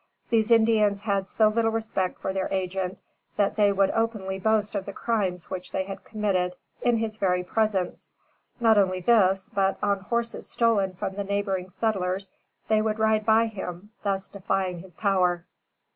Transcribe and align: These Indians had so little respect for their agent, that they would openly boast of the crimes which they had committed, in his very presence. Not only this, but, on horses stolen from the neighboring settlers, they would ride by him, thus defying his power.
These 0.31 0.49
Indians 0.49 1.01
had 1.01 1.27
so 1.27 1.47
little 1.49 1.69
respect 1.69 2.19
for 2.19 2.33
their 2.33 2.49
agent, 2.51 2.97
that 3.35 3.55
they 3.55 3.71
would 3.71 3.91
openly 3.91 4.39
boast 4.39 4.73
of 4.73 4.87
the 4.87 4.93
crimes 4.93 5.51
which 5.51 5.71
they 5.71 5.83
had 5.83 6.03
committed, 6.03 6.55
in 6.81 6.97
his 6.97 7.17
very 7.17 7.43
presence. 7.43 8.11
Not 8.59 8.79
only 8.79 9.01
this, 9.01 9.51
but, 9.53 9.77
on 9.83 9.99
horses 9.99 10.49
stolen 10.49 10.93
from 10.95 11.13
the 11.13 11.23
neighboring 11.23 11.69
settlers, 11.69 12.31
they 12.67 12.81
would 12.81 12.97
ride 12.97 13.27
by 13.27 13.45
him, 13.45 13.91
thus 14.01 14.27
defying 14.27 14.79
his 14.79 14.95
power. 14.95 15.45